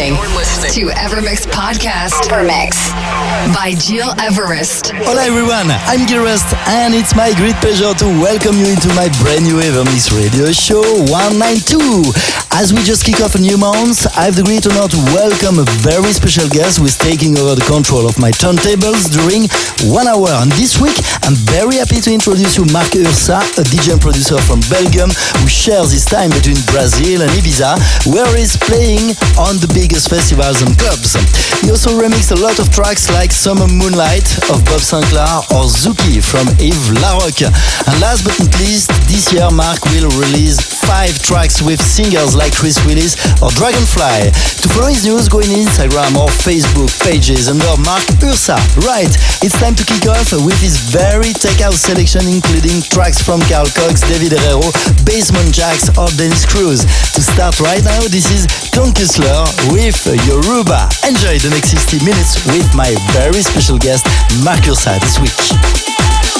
[0.00, 2.30] You're listening, to Evermix Podcast.
[2.30, 2.72] Evermix
[3.54, 4.92] by Gil Everest.
[4.94, 9.10] Hola everyone, I'm Gil Everest and it's my great pleasure to welcome you into my
[9.20, 10.80] brand new Evermix radio show
[11.12, 12.48] 192.
[12.52, 15.62] As we just kick off a new month, I have the great honor to welcome
[15.62, 19.46] a very special guest who is taking over the control of my turntables during
[19.86, 20.28] one hour.
[20.42, 24.36] And this week, I'm very happy to introduce you Marc Ursa, a DJ and producer
[24.44, 27.78] from Belgium who shares his time between Brazil and Ibiza,
[28.10, 31.14] where he's playing on the biggest festivals and clubs.
[31.62, 36.18] He also remixed a lot of tracks like Summer Moonlight of Bob Sinclar or Zookey
[36.18, 37.46] from Yves Larock.
[37.46, 42.56] And last but not least, this year Mark will release five tracks with singers like
[42.56, 44.32] Chris Willis or Dragonfly.
[44.64, 48.56] To follow his news, go in Instagram or Facebook pages under Mark Ursa.
[48.88, 49.12] Right,
[49.44, 54.00] it's time to kick off with his very house selection, including tracks from Carl Cox,
[54.08, 54.64] David Herrero,
[55.04, 56.88] Basement Jaxx, or Dennis Cruz.
[57.12, 60.88] To start right now, this is Kessler with Yoruba.
[61.04, 64.06] Enjoy the next 60 minutes with my very special guest,
[64.42, 66.39] Mark Ursa, this week.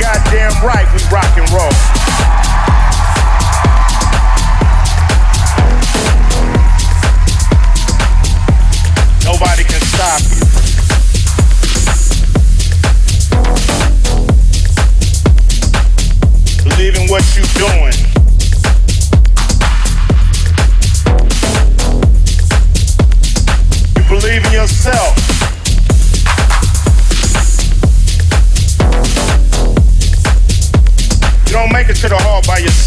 [0.00, 1.97] Goddamn right we rock and roll.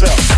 [0.02, 0.31] Yourself.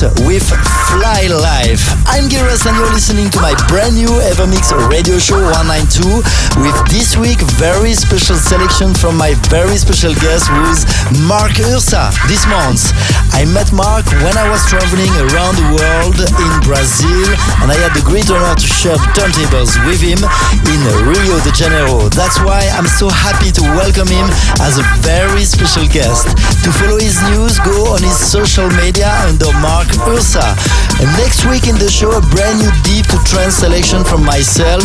[0.00, 1.88] With Fly Life.
[2.04, 6.20] I'm Giras and you're listening to my brand new Evermix radio show 192
[6.60, 10.84] with this week very special selection from my very special guest who is
[11.24, 12.92] Mark Ursa this month.
[13.32, 17.24] I met Mark when I was traveling around the world in Brazil
[17.64, 22.12] and I had the great honor to share turntables with him in Rio de Janeiro.
[22.12, 24.28] That's why I'm so happy to welcome him
[24.60, 26.28] as a very special guest.
[26.62, 30.52] To follow his news, go on his social media under Mark Ursa.
[31.00, 34.84] And next week in the show, a brand new deep to trance selection from myself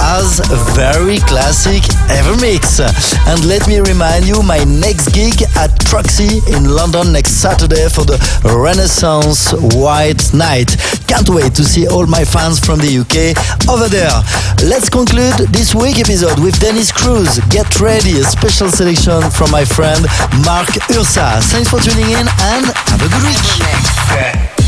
[0.00, 2.80] as a very classic EverMix.
[3.26, 8.04] And let me remind you, my next gig at Troxy in London next Saturday for
[8.04, 10.76] the Renaissance White Night.
[11.08, 13.34] Can't wait to see all my fans from the UK
[13.68, 14.12] over there.
[14.68, 17.40] Let's conclude this week episode with Dennis Cruz.
[17.48, 20.04] Get ready, a special selection from my friend
[20.44, 21.40] Mark Ursa.
[21.50, 24.67] Thanks for tuning in and have a good week.